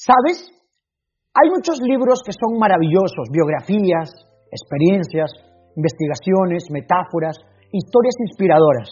[0.00, 0.48] ¿Sabes?
[1.36, 4.08] Hay muchos libros que son maravillosos, biografías,
[4.48, 5.28] experiencias,
[5.76, 7.36] investigaciones, metáforas,
[7.68, 8.88] historias inspiradoras,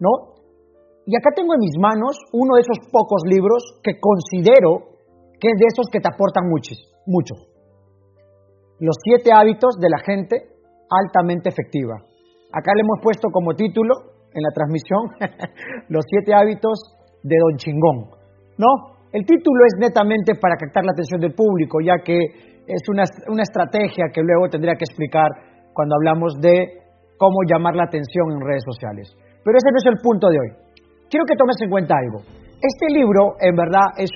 [0.00, 0.40] ¿no?
[1.04, 4.96] Y acá tengo en mis manos uno de esos pocos libros que considero
[5.36, 6.72] que es de esos que te aportan mucho,
[7.04, 7.34] mucho.
[8.80, 10.56] Los siete hábitos de la gente
[10.88, 12.00] altamente efectiva.
[12.52, 13.92] Acá le hemos puesto como título
[14.32, 15.04] en la transmisión
[15.88, 18.08] los siete hábitos de Don Chingón,
[18.56, 18.99] ¿no?
[19.12, 23.02] El título es netamente para captar la atención del público, ya que es una,
[23.42, 25.26] estrategia que luego tendría que explicar
[25.74, 26.78] cuando hablamos de
[27.18, 29.10] cómo llamar la atención en redes sociales.
[29.42, 30.50] Pero ese no es el punto de hoy.
[31.10, 32.22] Quiero que tomes en cuenta algo.
[32.62, 34.10] Este libro, en verdad, es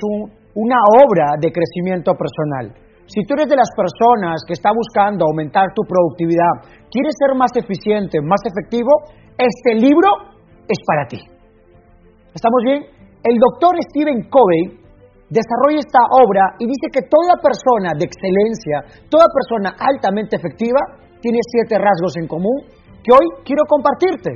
[0.55, 2.71] una obra de crecimiento personal.
[3.11, 7.51] Si tú eres de las personas que está buscando aumentar tu productividad, quieres ser más
[7.57, 11.19] eficiente, más efectivo, este libro es para ti.
[12.33, 12.87] ¿Estamos bien?
[13.25, 14.84] El doctor Stephen Covey
[15.35, 20.79] desarrolla esta obra y dice que toda persona de excelencia, toda persona altamente efectiva,
[21.19, 22.71] tiene siete rasgos en común
[23.03, 24.31] que hoy quiero compartirte.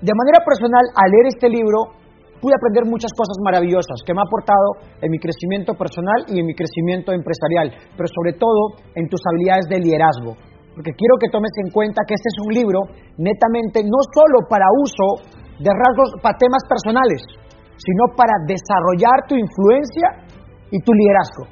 [0.00, 1.98] De manera personal, al leer este libro,
[2.40, 6.46] pude aprender muchas cosas maravillosas que me ha aportado en mi crecimiento personal y en
[6.46, 10.38] mi crecimiento empresarial, pero sobre todo en tus habilidades de liderazgo.
[10.72, 12.78] Porque quiero que tomes en cuenta que este es un libro
[13.18, 15.26] netamente no solo para uso
[15.58, 17.18] de rasgos, para temas personales,
[17.74, 20.27] sino para desarrollar tu influencia
[20.70, 21.44] y tu liderazgo.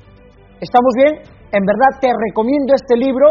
[0.61, 1.15] ¿Estamos bien?
[1.53, 3.27] En verdad te recomiendo este libro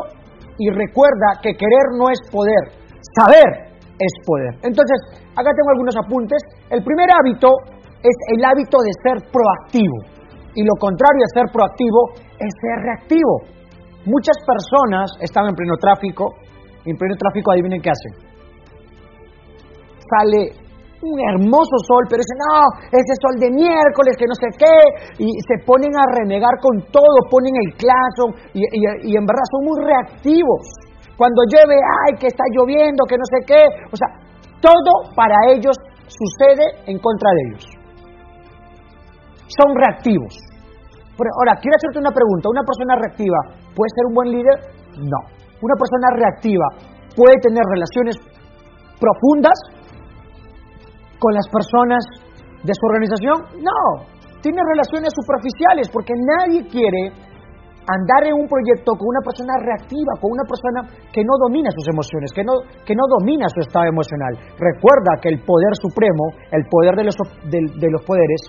[0.58, 2.73] y recuerda que querer no es poder,
[3.17, 4.53] saber es poder.
[4.63, 4.97] Entonces,
[5.36, 6.41] acá tengo algunos apuntes.
[6.69, 7.50] El primer hábito
[8.03, 10.16] es el hábito de ser proactivo
[10.56, 13.56] y lo contrario de ser proactivo es ser reactivo.
[14.06, 16.36] Muchas personas están en pleno tráfico
[16.86, 18.13] y en pleno tráfico adivinen qué hacen.
[20.06, 20.65] Sale
[21.06, 24.78] un hermoso sol, pero dicen, no, ese sol de miércoles, que no sé qué,
[25.22, 29.62] y se ponen a renegar con todo, ponen el claso, y, y, en verdad son
[29.66, 30.64] muy reactivos.
[31.17, 34.09] Cuando llueve, ay, que está lloviendo, que no sé qué, o sea,
[34.59, 37.66] todo para ellos sucede en contra de ellos.
[39.47, 40.34] Son reactivos.
[41.16, 43.40] ahora, quiero hacerte una pregunta, ¿una persona reactiva
[43.78, 44.57] puede ser un buen líder?
[45.00, 45.22] No.
[45.62, 46.68] Una persona reactiva
[47.16, 48.16] puede tener relaciones
[49.00, 49.56] profundas
[51.25, 52.06] con las personas
[52.62, 53.66] de su organización?
[53.66, 54.06] No,
[54.46, 57.09] tiene relaciones superficiales porque nadie quiere
[57.81, 61.90] andar en un proyecto con una persona reactiva, con una persona que no domina sus
[61.90, 64.38] emociones, que no, que no domina su estado emocional.
[64.53, 67.18] Recuerda que el poder supremo, el poder de los,
[67.50, 68.42] de los poderes,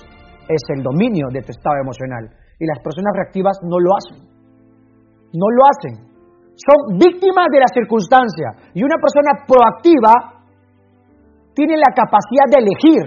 [0.48, 2.28] es el dominio de tu estado emocional.
[2.60, 4.20] Y las personas reactivas no lo hacen.
[5.32, 5.94] No lo hacen.
[6.56, 8.72] Son víctimas de la circunstancia.
[8.72, 10.35] Y una persona proactiva
[11.56, 13.04] tiene la capacidad de elegir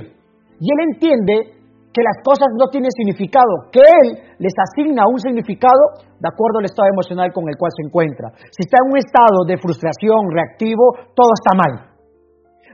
[0.57, 1.59] y él entiende
[1.93, 4.07] que las cosas no tienen significado, que él
[4.41, 8.33] les asigna un significado de acuerdo al estado emocional con el cual se encuentra.
[8.49, 11.73] Si está en un estado de frustración, reactivo, todo está mal.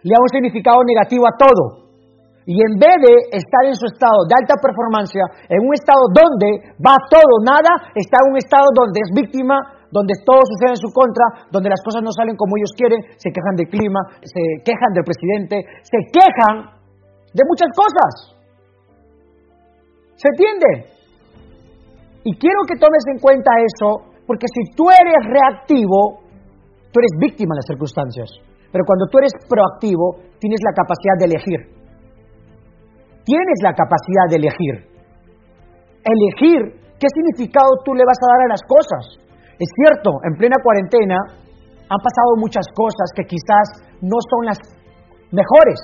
[0.04, 1.86] Le da un significado negativo a todo.
[2.46, 5.18] Y en vez de estar en su estado de alta performance,
[5.50, 9.58] en un estado donde va todo, nada, está en un estado donde es víctima,
[9.96, 13.32] donde todo sucede en su contra, donde las cosas no salen como ellos quieren, se
[13.32, 15.56] quejan del clima, se quejan del presidente,
[15.88, 16.76] se quejan
[17.32, 18.12] de muchas cosas.
[20.20, 20.92] ¿Se entiende?
[22.28, 26.28] Y quiero que tomes en cuenta eso, porque si tú eres reactivo,
[26.92, 28.28] tú eres víctima de las circunstancias.
[28.76, 31.60] Pero cuando tú eres proactivo, tienes la capacidad de elegir.
[33.24, 34.76] Tienes la capacidad de elegir.
[36.04, 39.25] Elegir qué significado tú le vas a dar a las cosas.
[39.56, 41.16] Es cierto, en plena cuarentena
[41.88, 44.60] han pasado muchas cosas que quizás no son las
[45.32, 45.80] mejores,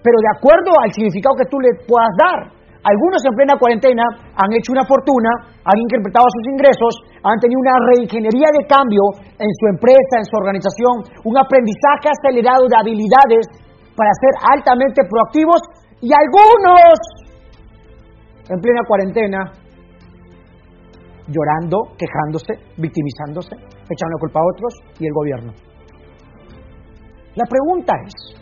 [0.00, 2.40] pero de acuerdo al significado que tú le puedas dar.
[2.82, 4.02] Algunos en plena cuarentena
[4.34, 5.30] han hecho una fortuna,
[5.62, 9.02] han incrementado sus ingresos, han tenido una reingeniería de cambio
[9.38, 13.46] en su empresa, en su organización, un aprendizaje acelerado de habilidades
[13.94, 15.62] para ser altamente proactivos
[16.02, 16.98] y algunos
[18.50, 19.61] en plena cuarentena
[21.32, 25.52] llorando, quejándose, victimizándose, echando la culpa a otros y el gobierno.
[27.34, 28.36] La pregunta es,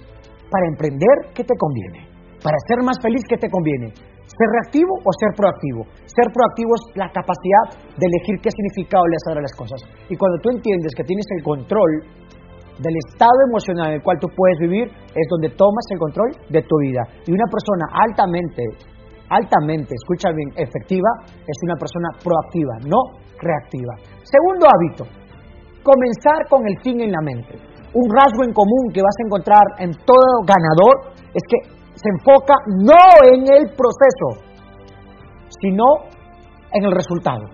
[0.51, 2.11] para emprender, ¿qué te conviene?
[2.43, 3.95] Para ser más feliz, ¿qué te conviene?
[3.95, 5.87] ¿Ser reactivo o ser proactivo?
[6.07, 9.79] Ser proactivo es la capacidad de elegir qué significado le das a las cosas.
[10.09, 11.93] Y cuando tú entiendes que tienes el control
[12.81, 16.63] del estado emocional en el cual tú puedes vivir, es donde tomas el control de
[16.63, 17.03] tu vida.
[17.27, 18.63] Y una persona altamente
[19.31, 23.95] altamente, escucha bien, efectiva, es una persona proactiva, no reactiva.
[24.27, 25.05] Segundo hábito,
[25.83, 27.55] comenzar con el fin en la mente.
[27.95, 31.59] Un rasgo en común que vas a encontrar en todo ganador es que
[31.95, 34.47] se enfoca no en el proceso,
[35.59, 35.85] sino
[36.73, 37.45] en el resultado.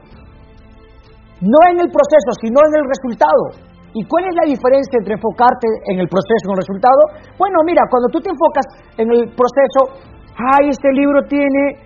[1.41, 3.67] No en el proceso, sino en el resultado.
[3.97, 7.01] ¿Y cuál es la diferencia entre enfocarte en el proceso y en el resultado?
[7.41, 8.67] Bueno, mira, cuando tú te enfocas
[9.01, 11.81] en el proceso, ay, este libro tiene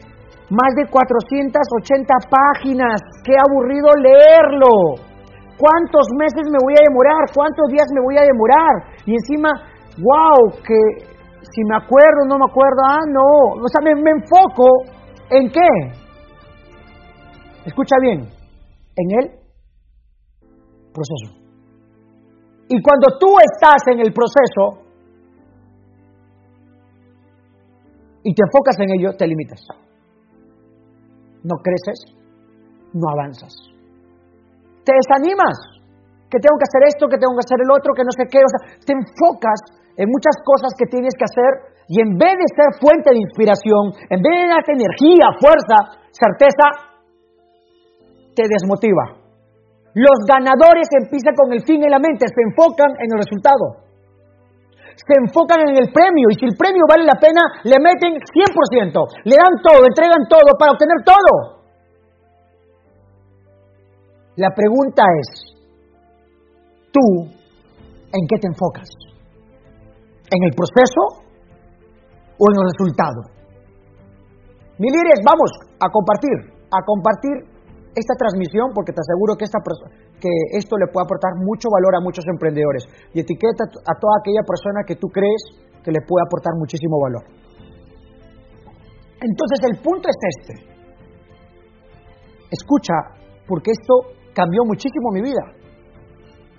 [0.51, 4.99] más de 480 páginas, qué aburrido leerlo.
[5.57, 7.31] ¿Cuántos meses me voy a demorar?
[7.35, 9.05] ¿Cuántos días me voy a demorar?
[9.07, 9.51] Y encima,
[9.99, 11.07] wow, que
[11.53, 13.61] si me acuerdo, no me acuerdo, ah, no.
[13.63, 14.89] O sea, me, me enfoco
[15.31, 15.71] en qué?
[17.67, 18.21] Escucha bien,
[18.97, 19.31] en el
[20.93, 21.41] proceso.
[22.69, 24.90] Y cuando tú estás en el proceso
[28.23, 29.61] y te enfocas en ello, te limitas.
[31.43, 32.05] No creces,
[32.93, 33.71] no avanzas
[34.85, 35.57] te desanimas,
[36.31, 38.41] que tengo que hacer esto, que tengo que hacer el otro, que no sé qué,
[38.41, 39.59] o sea, te enfocas
[39.99, 43.95] en muchas cosas que tienes que hacer y en vez de ser fuente de inspiración,
[44.09, 45.79] en vez de darte energía, fuerza,
[46.15, 46.67] certeza,
[48.35, 49.19] te desmotiva.
[49.95, 53.90] Los ganadores empiezan con el fin en la mente, se enfocan en el resultado.
[54.97, 59.25] Se enfocan en el premio y si el premio vale la pena, le meten 100%,
[59.25, 61.61] le dan todo, entregan todo para obtener todo.
[64.37, 65.29] La pregunta es,
[66.93, 67.29] ¿tú
[68.13, 68.89] en qué te enfocas?
[70.31, 71.27] ¿En el proceso
[72.39, 73.21] o en el resultado?
[74.79, 77.37] Mi líderes, vamos a compartir, a compartir
[77.95, 79.59] esta transmisión porque te aseguro que, esta,
[80.21, 82.85] que esto le puede aportar mucho valor a muchos emprendedores
[83.15, 85.43] y etiqueta a toda aquella persona que tú crees
[85.83, 87.25] que le puede aportar muchísimo valor.
[89.21, 90.55] Entonces el punto es este.
[92.51, 92.95] Escucha,
[93.47, 95.45] porque esto cambió muchísimo mi vida.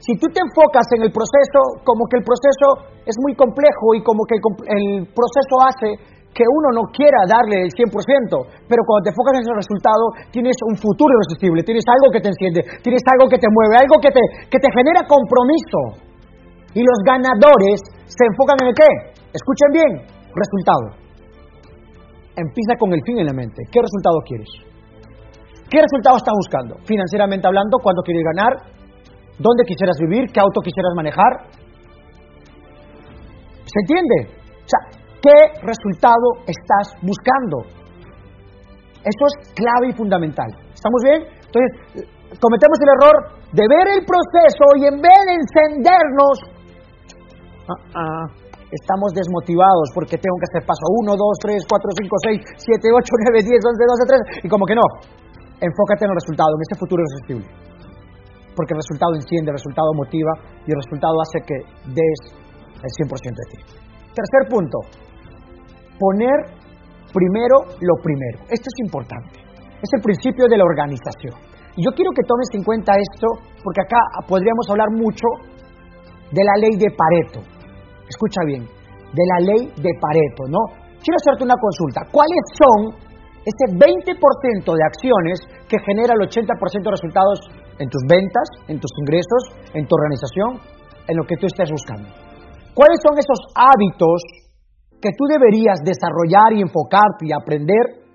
[0.01, 4.01] Si tú te enfocas en el proceso, como que el proceso es muy complejo y
[4.01, 7.91] como que el, proceso hace que uno no quiera darle el 100%,
[8.67, 12.31] pero cuando te enfocas en ese resultado, tienes un futuro irresistible, tienes algo que te
[12.31, 16.07] enciende, tienes algo que te mueve, algo que te, que te genera compromiso.
[16.71, 18.89] Y los ganadores se enfocan en el qué?
[19.35, 19.91] Escuchen bien,
[20.31, 20.95] resultado.
[22.31, 23.67] Empieza con el fin en la mente.
[23.67, 24.47] ¿Qué resultado quieres?
[25.67, 26.79] ¿Qué resultado estás buscando?
[26.87, 28.53] Financieramente hablando, ¿cuánto quieres ganar?
[29.35, 30.31] ¿Dónde quisieras vivir?
[30.31, 31.51] ¿Qué auto quisieras manejar?
[33.67, 34.40] ¿Se entiende?
[35.21, 37.63] ¿Qué resultado estás buscando?
[39.01, 40.49] Eso es clave y fundamental.
[40.73, 41.21] ¿Estamos bien?
[41.25, 41.69] Entonces,
[42.37, 43.15] cometemos el error
[43.53, 46.35] de ver el proceso y en vez de encendernos,
[47.69, 48.25] ah, ah,
[48.71, 53.13] estamos desmotivados porque tengo que hacer paso 1, 2, 3, 4, 5, 6, 7, 8,
[53.31, 54.85] 9, 10, 11, 12, 13 y como que no
[55.61, 57.45] enfócate en el resultado, en ese futuro irresistible.
[58.57, 60.33] Porque el resultado enciende, el resultado motiva
[60.65, 61.57] y el resultado hace que
[61.93, 62.19] des
[62.81, 63.59] el 100% de ti.
[64.11, 64.77] Tercer punto,
[66.01, 66.57] poner
[67.13, 68.41] primero lo primero.
[68.49, 69.37] Esto es importante.
[69.77, 71.37] Es el principio de la organización.
[71.77, 73.27] Y yo quiero que tomes en cuenta esto
[73.61, 75.27] porque acá podríamos hablar mucho
[76.33, 77.39] de la ley de Pareto.
[78.09, 80.81] Escucha bien, de la ley de Pareto, ¿no?
[80.99, 82.01] Quiero hacerte una consulta.
[82.11, 83.11] ¿Cuáles son
[83.41, 85.37] ese 20% de acciones
[85.67, 86.45] que genera el 80%
[86.85, 87.39] de resultados
[87.79, 89.41] en tus ventas, en tus ingresos,
[89.73, 90.61] en tu organización,
[91.07, 92.07] en lo que tú estés buscando.
[92.73, 94.21] ¿Cuáles son esos hábitos
[95.01, 98.05] que tú deberías desarrollar y enfocarte y aprender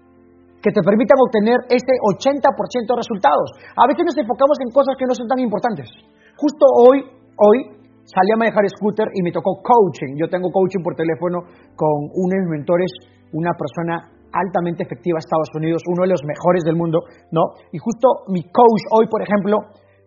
[0.62, 2.46] que te permitan obtener ese 80%
[2.86, 3.48] de resultados?
[3.74, 5.90] A veces nos enfocamos en cosas que no son tan importantes.
[6.38, 7.02] Justo hoy,
[7.36, 7.58] hoy
[8.06, 10.14] salí a manejar scooter y me tocó coaching.
[10.14, 11.42] Yo tengo coaching por teléfono
[11.74, 12.90] con uno de mis mentores,
[13.34, 17.56] una persona altamente efectiva Estados Unidos, uno de los mejores del mundo, ¿no?
[17.72, 19.58] Y justo mi coach hoy, por ejemplo,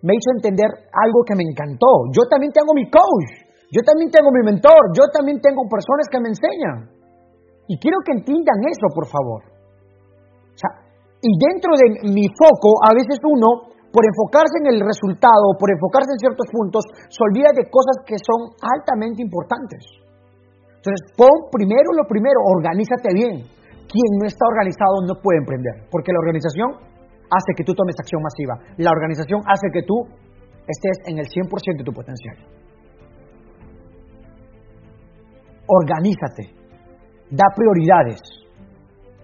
[0.02, 2.08] me hizo entender algo que me encantó.
[2.16, 6.20] Yo también tengo mi coach, yo también tengo mi mentor, yo también tengo personas que
[6.20, 6.90] me enseñan.
[7.70, 9.46] Y quiero que entiendan eso, por favor.
[9.46, 10.74] O sea,
[11.22, 16.10] y dentro de mi foco, a veces uno, por enfocarse en el resultado, por enfocarse
[16.14, 16.82] en ciertos puntos,
[17.14, 19.86] se olvida de cosas que son altamente importantes.
[20.82, 23.60] Entonces, pon primero lo primero, organízate bien
[23.90, 26.70] quien no está organizado no puede emprender, porque la organización
[27.30, 28.56] hace que tú tomes acción masiva.
[28.78, 30.06] La organización hace que tú
[30.70, 32.38] estés en el 100% de tu potencial.
[35.70, 36.50] Organízate,
[37.30, 38.18] da prioridades.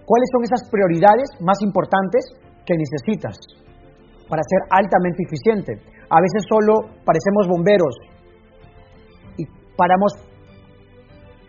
[0.06, 2.22] ¿Cuáles son esas prioridades más importantes
[2.62, 3.34] que necesitas
[4.30, 5.74] para ser altamente eficiente?
[6.06, 7.94] A veces solo parecemos bomberos
[9.36, 9.42] y
[9.74, 10.14] paramos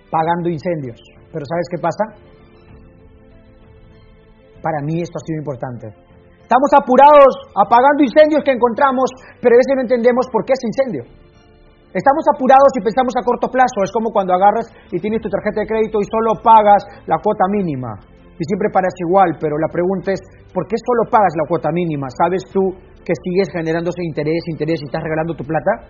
[0.10, 0.98] pagando incendios.
[1.32, 2.04] Pero ¿sabes qué pasa?
[4.63, 5.94] Para mí esto ha sido importante.
[6.42, 9.12] Estamos apurados apagando incendios que encontramos,
[9.42, 11.04] pero a veces no entendemos por qué es incendio.
[11.96, 13.79] Estamos apurados y pensamos a corto plazo.
[13.84, 17.48] Es como cuando agarras y tienes tu tarjeta de crédito y solo pagas la cuota
[17.48, 17.96] mínima.
[18.38, 20.22] Y siempre parece igual, pero la pregunta es,
[20.53, 22.06] ¿por qué solo pagas la cuota mínima?
[22.12, 22.62] ¿Sabes tú
[23.01, 25.89] que sigues generándose interés, interés y estás regalando tu plata?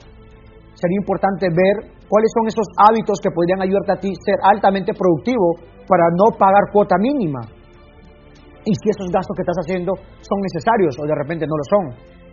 [0.77, 5.57] Sería importante ver cuáles son esos hábitos que podrían ayudarte a ti ser altamente productivo
[5.89, 7.41] para no pagar cuota mínima.
[8.63, 11.85] Y si esos gastos que estás haciendo son necesarios o de repente no lo son.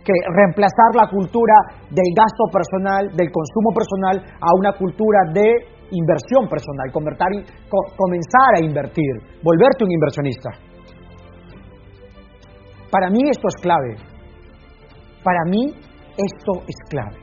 [0.05, 1.55] Que reemplazar la cultura
[1.89, 5.49] del gasto personal, del consumo personal, a una cultura de
[5.91, 10.49] inversión personal, comenzar a invertir, volverte un inversionista.
[12.91, 13.95] Para mí esto es clave.
[15.23, 15.73] Para mí
[16.15, 17.17] esto es clave.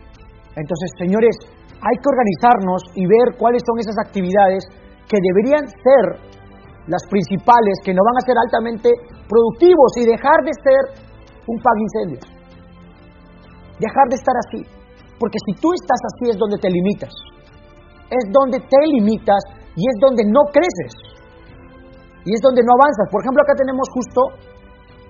[0.56, 1.36] Entonces, señores,
[1.70, 4.66] hay que organizarnos y ver cuáles son esas actividades
[5.08, 6.04] que deberían ser
[6.86, 8.90] las principales, que no van a ser altamente
[9.28, 10.82] productivos y dejar de ser
[11.46, 12.31] un incendios.
[13.82, 14.62] Dejar de estar así.
[15.18, 17.10] Porque si tú estás así es donde te limitas.
[18.06, 19.42] Es donde te limitas
[19.74, 20.94] y es donde no creces.
[22.22, 23.10] Y es donde no avanzas.
[23.10, 24.20] Por ejemplo, acá tenemos justo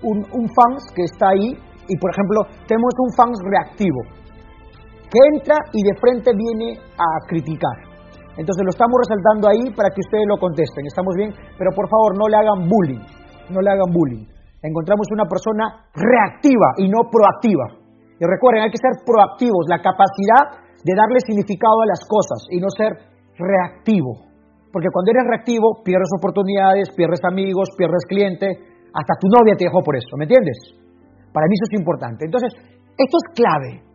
[0.09, 1.53] un, un fans que está ahí
[1.89, 4.01] y, por ejemplo, tenemos un fans reactivo
[5.13, 7.93] que entra y de frente viene a criticar.
[8.41, 10.89] Entonces lo estamos resaltando ahí para que ustedes lo contesten.
[10.89, 11.37] ¿Estamos bien?
[11.59, 13.05] Pero por favor, no le hagan bullying.
[13.53, 14.25] No le hagan bullying.
[14.63, 17.82] Encontramos una persona reactiva y no proactiva.
[18.23, 19.67] Y recuerden, hay que ser proactivos.
[19.67, 22.95] La capacidad de darle significado a las cosas y no ser
[23.35, 24.31] reactivo.
[24.71, 28.47] Porque cuando eres reactivo, pierdes oportunidades, pierdes amigos, pierdes cliente,
[28.95, 30.55] hasta tu novia te dejó por eso, ¿me entiendes?
[31.35, 32.25] Para mí eso es importante.
[32.25, 32.55] Entonces,
[32.97, 33.93] esto es clave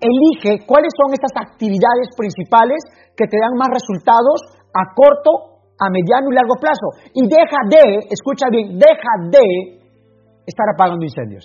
[0.00, 2.80] elige cuáles son estas actividades principales
[3.16, 4.40] que te dan más resultados
[4.72, 6.96] a corto, a mediano y largo plazo.
[7.12, 9.76] Y deja de, escucha bien, deja de
[10.46, 11.44] estar apagando incendios.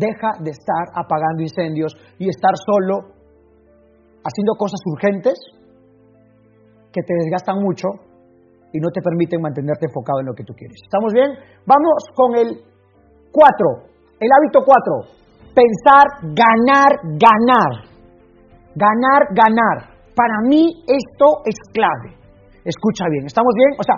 [0.00, 3.12] Deja de estar apagando incendios y estar solo
[4.24, 5.36] haciendo cosas urgentes
[6.92, 7.88] que te desgastan mucho
[8.72, 10.78] y no te permiten mantenerte enfocado en lo que tú quieres.
[10.82, 11.30] ¿Estamos bien?
[11.66, 12.48] Vamos con el
[13.32, 13.66] 4,
[14.20, 15.20] el hábito 4
[15.54, 17.72] pensar ganar, ganar.
[18.74, 19.76] Ganar, ganar.
[20.14, 22.16] Para mí esto es clave.
[22.64, 23.78] Escucha bien, ¿estamos bien?
[23.78, 23.96] O sea,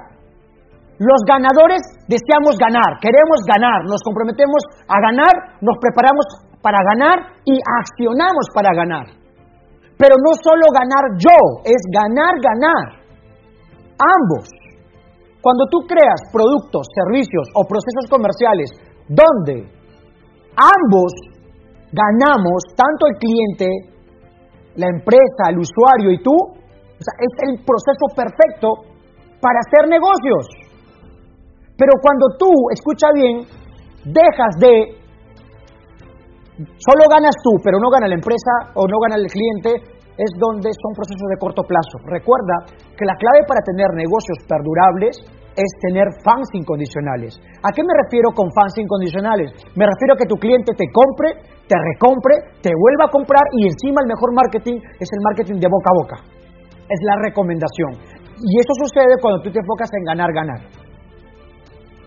[0.98, 6.26] los ganadores deseamos ganar, queremos ganar, nos comprometemos a ganar, nos preparamos
[6.62, 9.06] para ganar y accionamos para ganar.
[9.98, 13.02] Pero no solo ganar yo, es ganar, ganar.
[13.98, 14.48] Ambos.
[15.42, 18.70] Cuando tú creas productos, servicios o procesos comerciales
[19.08, 19.66] donde
[20.54, 21.12] ambos
[21.90, 23.68] ganamos, tanto el cliente,
[24.76, 26.34] la empresa, el usuario y tú,
[26.98, 28.86] es el proceso perfecto
[29.42, 30.61] para hacer negocios.
[31.82, 33.42] Pero cuando tú, escucha bien,
[34.06, 35.02] dejas de,
[36.78, 39.82] solo ganas tú, pero no gana la empresa o no gana el cliente,
[40.14, 41.98] es donde son procesos de corto plazo.
[42.06, 45.26] Recuerda que la clave para tener negocios perdurables
[45.58, 47.34] es tener fans incondicionales.
[47.66, 49.50] ¿A qué me refiero con fans incondicionales?
[49.74, 51.34] Me refiero a que tu cliente te compre,
[51.66, 55.66] te recompre, te vuelva a comprar y encima el mejor marketing es el marketing de
[55.66, 56.16] boca a boca.
[56.86, 58.22] Es la recomendación.
[58.38, 60.81] Y eso sucede cuando tú te enfocas en ganar, ganar.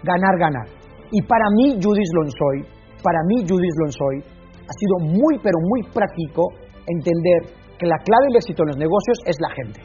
[0.06, 0.68] Ganar, ganar.
[1.12, 2.58] Y para mí, Judith Lonsoy,
[3.02, 4.18] para mí, Judith Lonsoy,
[4.66, 6.54] ha sido muy, pero muy práctico
[6.86, 9.82] entender que la clave del éxito en los negocios es la gente.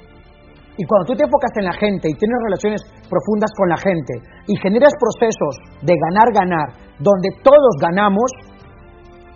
[0.76, 4.14] Y cuando tú te enfocas en la gente y tienes relaciones profundas con la gente
[4.48, 6.68] y generas procesos de ganar-ganar,
[7.00, 8.30] donde todos ganamos,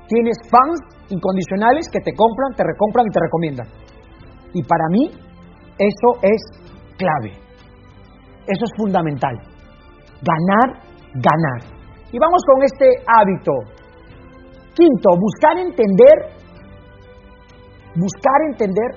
[0.09, 3.69] tienes fans incondicionales que te compran, te recompran y te recomiendan.
[4.55, 5.11] Y para mí,
[5.77, 6.41] eso es
[6.97, 7.37] clave.
[8.47, 9.54] Eso es fundamental.
[10.25, 10.81] Ganar,
[11.15, 11.61] ganar.
[12.11, 13.53] Y vamos con este hábito.
[14.75, 16.17] Quinto, buscar entender,
[17.95, 18.91] buscar entender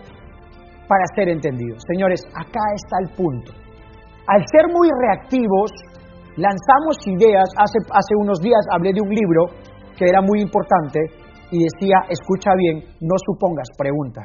[0.87, 1.83] para ser entendidos.
[1.91, 3.51] Señores, acá está el punto.
[4.27, 5.71] Al ser muy reactivos,
[6.37, 7.49] lanzamos ideas.
[7.57, 9.45] Hace, hace unos días hablé de un libro
[9.97, 10.99] que era muy importante
[11.51, 14.21] y decía, escucha bien, no supongas, pregunta.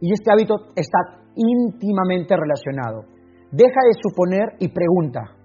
[0.00, 3.04] Y este hábito está íntimamente relacionado.
[3.52, 5.39] Deja de suponer y pregunta.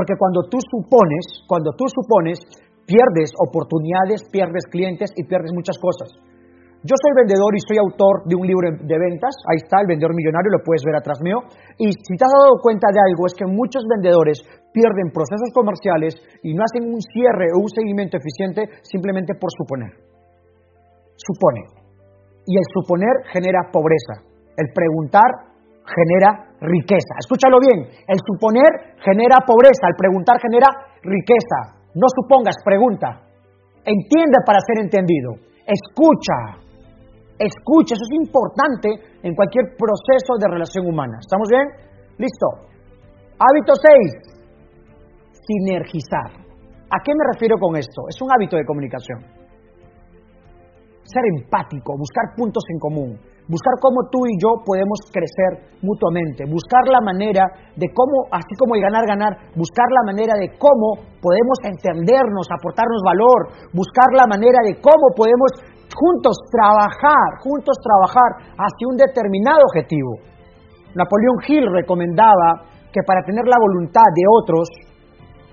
[0.00, 2.40] Porque cuando tú supones, cuando tú supones,
[2.88, 6.08] pierdes oportunidades, pierdes clientes y pierdes muchas cosas.
[6.80, 10.16] Yo soy vendedor y soy autor de un libro de ventas, ahí está, el vendedor
[10.16, 11.44] millonario, lo puedes ver atrás mío.
[11.76, 14.40] Y si te has dado cuenta de algo, es que muchos vendedores
[14.72, 19.92] pierden procesos comerciales y no hacen un cierre o un seguimiento eficiente simplemente por suponer.
[21.12, 21.68] Supone.
[22.48, 24.24] Y el suponer genera pobreza.
[24.56, 25.49] El preguntar
[25.90, 27.18] genera riqueza.
[27.18, 27.90] Escúchalo bien.
[28.06, 29.90] El suponer genera pobreza.
[29.90, 30.68] El preguntar genera
[31.02, 31.82] riqueza.
[31.94, 33.26] No supongas, pregunta.
[33.84, 35.34] Entiende para ser entendido.
[35.66, 36.70] Escucha
[37.40, 38.88] Escucha, eso es importante
[39.22, 41.16] en cualquier proceso de relación humana.
[41.24, 41.64] ¿Estamos bien?
[42.18, 42.68] Listo.
[43.40, 44.36] Hábito 6.
[45.48, 46.30] sinergizar.
[46.36, 48.02] ¿A qué me refiero con esto?
[48.08, 49.20] Es un hábito de comunicación.
[51.02, 53.18] Ser empático, buscar puntos en común,
[53.50, 57.42] buscar cómo tú y yo podemos crecer mutuamente, buscar la manera
[57.74, 63.02] de cómo, así como el ganar, ganar, buscar la manera de cómo podemos entendernos, aportarnos
[63.02, 65.50] valor, buscar la manera de cómo podemos
[65.90, 70.22] juntos trabajar, juntos trabajar hacia un determinado objetivo.
[70.94, 74.70] Napoleón Hill recomendaba que para tener la voluntad de otros,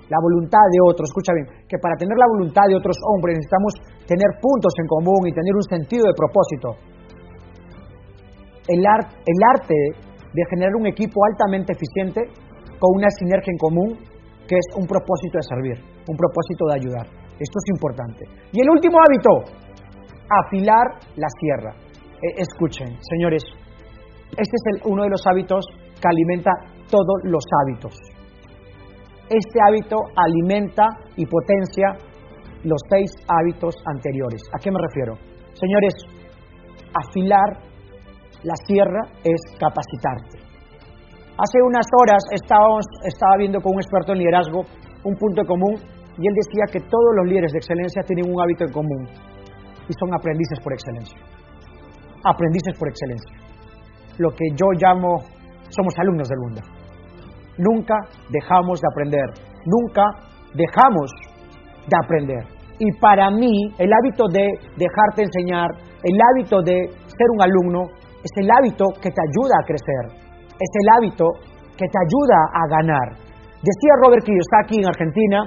[0.09, 3.73] la voluntad de otros, escucha bien, que para tener la voluntad de otros hombres necesitamos
[4.05, 6.96] tener puntos en común y tener un sentido de propósito.
[8.67, 9.75] El, arte
[10.33, 12.21] de generar un equipo altamente eficiente
[12.79, 13.97] con una sinergia en común
[14.47, 17.05] que es un propósito de servir, un propósito de ayudar.
[17.39, 18.25] Esto es importante.
[18.51, 19.53] Y el último hábito,
[20.29, 21.75] afilar la sierra.
[22.21, 23.43] Eh, escuchen, señores,
[24.31, 25.65] este es uno de los hábitos
[26.01, 26.51] que alimenta
[26.89, 27.93] todos los hábitos.
[29.29, 31.95] Este hábito alimenta y potencia
[32.63, 34.41] los seis hábitos anteriores.
[34.53, 35.15] ¿A qué me refiero?
[35.53, 35.93] Señores,
[36.93, 37.59] afilar
[38.43, 40.39] la sierra es capacitarte.
[41.37, 44.65] Hace unas horas estábamos, estaba viendo con un experto en liderazgo
[45.03, 45.75] un punto común
[46.17, 49.07] y él decía que todos los líderes de excelencia tienen un hábito en común
[49.87, 51.19] y son aprendices por excelencia.
[52.23, 53.37] Aprendices por excelencia.
[54.17, 55.21] Lo que yo llamo,
[55.69, 56.61] somos alumnos del mundo.
[57.57, 57.95] Nunca
[58.29, 59.29] dejamos de aprender,
[59.65, 60.03] nunca
[60.53, 61.11] dejamos
[61.87, 62.57] de aprender.
[62.79, 65.69] Y para mí, el hábito de dejarte enseñar,
[66.03, 67.85] el hábito de ser un alumno,
[68.23, 70.03] es el hábito que te ayuda a crecer,
[70.57, 71.25] es el hábito
[71.77, 73.07] que te ayuda a ganar.
[73.61, 75.39] Decía Robert Kiyosaki en Argentina,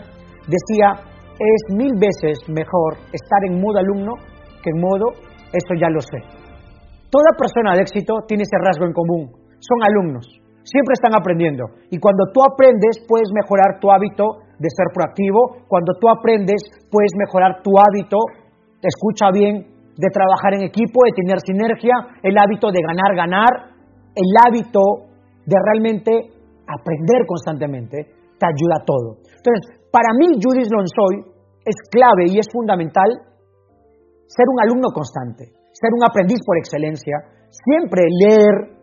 [0.46, 1.10] decía,
[1.40, 4.14] es mil veces mejor estar en modo alumno
[4.62, 5.12] que en modo,
[5.52, 6.20] eso ya lo sé.
[7.10, 10.26] Toda persona de éxito tiene ese rasgo en común, son alumnos,
[10.62, 11.64] siempre están aprendiendo.
[11.90, 16.62] Y cuando tú aprendes, puedes mejorar tu hábito de ser proactivo, cuando tú aprendes,
[16.92, 18.18] puedes mejorar tu hábito,
[18.84, 19.69] escucha bien,
[20.00, 21.92] de trabajar en equipo, de tener sinergia,
[22.24, 23.52] el hábito de ganar, ganar,
[24.16, 25.12] el hábito
[25.44, 26.12] de realmente
[26.64, 28.08] aprender constantemente,
[28.40, 29.20] te ayuda a todo.
[29.20, 31.36] Entonces, para mí, Judith Lonsoy
[31.68, 33.28] es clave y es fundamental
[34.24, 38.80] ser un alumno constante, ser un aprendiz por excelencia, siempre leer,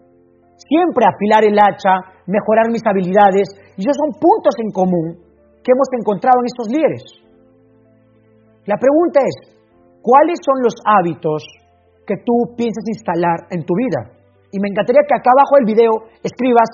[0.69, 3.49] siempre afilar el hacha, mejorar mis habilidades.
[3.73, 5.17] Y esos son puntos en común
[5.65, 7.03] que hemos encontrado en estos líderes.
[8.67, 9.56] La pregunta es,
[10.07, 11.43] ¿cuáles son los hábitos
[12.07, 14.15] que tú piensas instalar en tu vida?
[14.55, 15.91] Y me encantaría que acá abajo del video
[16.23, 16.71] escribas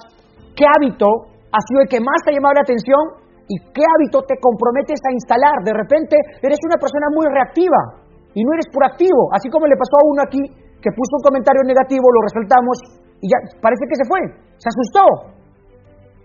[0.53, 3.01] qué hábito ha sido el que más te ha llamado la atención
[3.49, 5.65] y qué hábito te comprometes a instalar.
[5.65, 6.13] De repente
[6.45, 8.05] eres una persona muy reactiva
[8.37, 10.43] y no eres proactivo, así como le pasó a uno aquí
[10.77, 12.77] que puso un comentario negativo, lo resaltamos
[13.17, 14.21] y ya parece que se fue,
[14.61, 15.33] se asustó.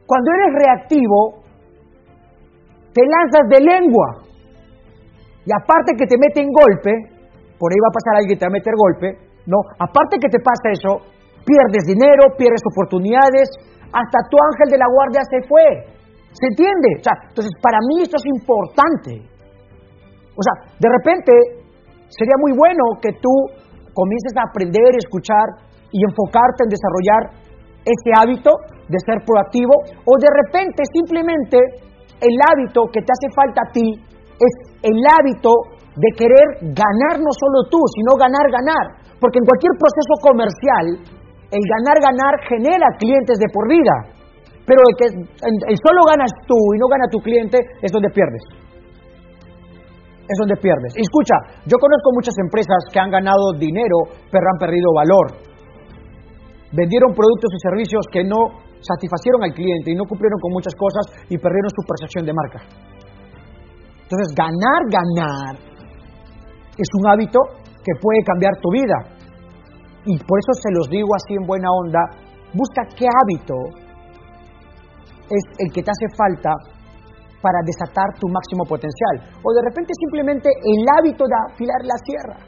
[0.04, 1.40] Cuando eres reactivo,
[2.92, 4.27] te lanzas de lengua
[5.44, 6.92] y aparte que te meten golpe,
[7.58, 9.08] por ahí va a pasar alguien que te va a meter golpe,
[9.46, 11.02] no, aparte que te pasa eso,
[11.44, 13.48] pierdes dinero, pierdes oportunidades,
[13.88, 15.66] hasta tu ángel de la guardia se fue.
[16.28, 17.00] ¿Se entiende?
[17.00, 19.24] O sea, entonces para mí esto es importante.
[20.36, 21.32] O sea, de repente
[22.08, 23.32] Sería muy bueno que tú
[23.92, 25.60] comiences a aprender, escuchar
[25.92, 27.22] y enfocarte en desarrollar
[27.84, 28.50] ese hábito
[28.88, 29.76] de ser proactivo
[30.08, 31.58] o de repente simplemente
[32.20, 33.88] el hábito que te hace falta a ti
[34.38, 35.50] es el hábito
[35.98, 38.84] de querer ganar no solo tú, sino ganar, ganar.
[39.18, 40.86] Porque en cualquier proceso comercial,
[41.50, 44.14] el ganar, ganar genera clientes de por vida.
[44.62, 45.06] Pero el que
[45.82, 48.42] solo ganas tú y no gana tu cliente es donde pierdes
[50.28, 50.92] es donde pierdes.
[50.96, 55.26] Y escucha, yo conozco muchas empresas que han ganado dinero, pero han perdido valor.
[56.72, 61.08] Vendieron productos y servicios que no satisfacieron al cliente y no cumplieron con muchas cosas
[61.32, 62.60] y perdieron su percepción de marca.
[64.08, 65.52] Entonces, ganar, ganar
[66.78, 67.40] es un hábito
[67.84, 68.96] que puede cambiar tu vida.
[70.06, 72.00] Y por eso se los digo así en buena onda,
[72.54, 73.54] busca qué hábito
[75.28, 76.48] es el que te hace falta
[77.44, 79.36] para desatar tu máximo potencial.
[79.44, 82.38] O de repente simplemente el hábito de afilar la sierra.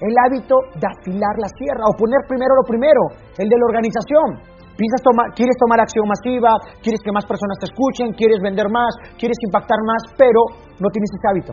[0.00, 3.02] El hábito de afilar la sierra o poner primero lo primero,
[3.36, 4.57] el de la organización.
[4.78, 8.94] Piensas tomar, quieres tomar acción masiva, quieres que más personas te escuchen, quieres vender más,
[9.18, 10.38] quieres impactar más, pero
[10.78, 11.52] no tienes ese hábito.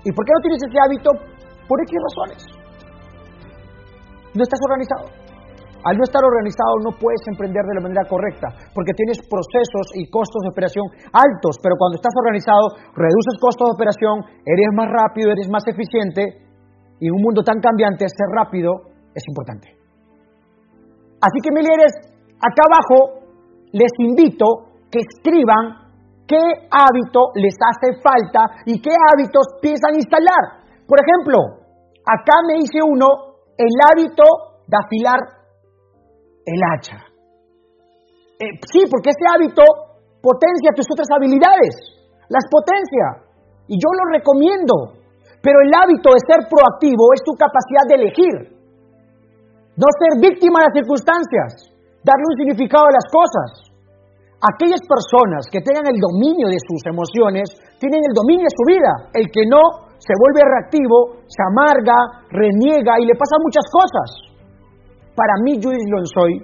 [0.00, 1.10] ¿Y por qué no tienes ese hábito?
[1.68, 2.40] Por X razones.
[4.32, 5.12] No estás organizado.
[5.84, 10.08] Al no estar organizado no puedes emprender de la manera correcta, porque tienes procesos y
[10.08, 15.36] costos de operación altos, pero cuando estás organizado reduces costos de operación, eres más rápido,
[15.36, 16.48] eres más eficiente,
[16.96, 19.75] y en un mundo tan cambiante ser rápido es importante.
[21.20, 21.92] Así que, mi líderes,
[22.38, 23.26] acá abajo
[23.72, 25.86] les invito que escriban
[26.26, 30.64] qué hábito les hace falta y qué hábitos piensan instalar.
[30.86, 31.38] Por ejemplo,
[32.04, 33.06] acá me dice uno
[33.56, 34.24] el hábito
[34.66, 35.20] de afilar
[36.44, 36.98] el hacha.
[38.38, 39.62] Eh, sí, porque ese hábito
[40.22, 41.74] potencia tus otras habilidades,
[42.28, 43.26] las potencia.
[43.68, 45.02] Y yo lo recomiendo.
[45.42, 48.55] Pero el hábito de ser proactivo es tu capacidad de elegir.
[49.76, 51.68] No ser víctima de las circunstancias,
[52.00, 53.48] darle un significado a las cosas.
[54.40, 58.92] Aquellas personas que tengan el dominio de sus emociones, tienen el dominio de su vida.
[59.12, 59.60] El que no,
[60.00, 64.08] se vuelve reactivo, se amarga, reniega y le pasan muchas cosas.
[65.12, 66.40] Para mí, Judith Lonsoy,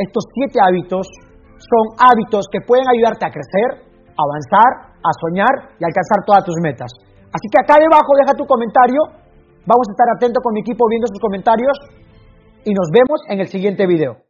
[0.00, 1.04] estos siete hábitos
[1.60, 6.88] son hábitos que pueden ayudarte a crecer, avanzar, a soñar y alcanzar todas tus metas.
[7.28, 9.00] Así que acá debajo deja tu comentario,
[9.68, 12.03] vamos a estar atentos con mi equipo viendo sus comentarios
[12.64, 14.23] y nos vemos en el siguiente video.